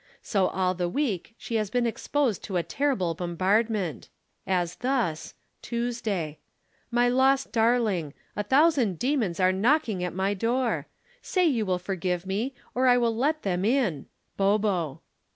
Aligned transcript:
So 0.23 0.47
all 0.47 0.73
the 0.73 0.89
week 0.89 1.35
she 1.37 1.57
has 1.57 1.69
been 1.69 1.85
exposed 1.85 2.43
to 2.45 2.57
a 2.57 2.63
terrible 2.63 3.13
bombardment. 3.13 4.09
"As 4.47 4.77
thus 4.77 5.35
(Tuesday.) 5.61 6.39
'My 6.89 7.07
lost 7.07 7.51
darling. 7.51 8.15
A 8.35 8.41
thousand 8.41 8.97
demons 8.97 9.39
are 9.39 9.51
knocking 9.51 10.03
at 10.03 10.15
my 10.15 10.33
door. 10.33 10.87
Say 11.21 11.45
you 11.45 11.77
forgive 11.77 12.25
me 12.25 12.55
or 12.73 12.87
I 12.87 12.97
will 12.97 13.15
let 13.15 13.43
them 13.43 13.63
in. 13.63 14.07
BOBO.' 14.37 15.01